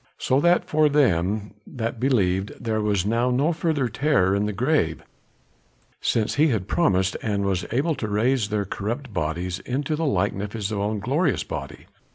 So 0.17 0.39
that 0.41 0.65
for 0.65 0.89
them 0.89 1.53
that 1.67 1.99
believed 1.99 2.53
there 2.59 2.81
was 2.81 3.05
now 3.05 3.29
no 3.29 3.53
further 3.53 3.87
terror 3.87 4.35
in 4.35 4.47
the 4.47 4.51
grave, 4.51 5.03
since 6.01 6.33
he 6.41 6.47
had 6.47 6.67
promised 6.67 7.15
and 7.21 7.45
was 7.45 7.67
able 7.71 7.93
to 7.97 8.07
raise 8.07 8.49
their 8.49 8.65
corrupt 8.65 9.13
bodies 9.13 9.59
into 9.59 9.95
the 9.95 10.07
likeness 10.07 10.45
of 10.45 10.53
his 10.53 10.71
own 10.71 10.97
glorious 11.01 11.43
body. 11.43 11.85